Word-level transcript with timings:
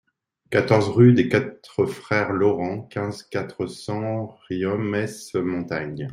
quatorze 0.49 0.87
rue 0.89 1.13
des 1.13 1.29
Quatre 1.29 1.85
Frères 1.85 2.31
Laurent, 2.31 2.87
quinze, 2.87 3.21
quatre 3.21 3.67
cents, 3.67 4.35
Riom-ès-Montagnes 4.47 6.09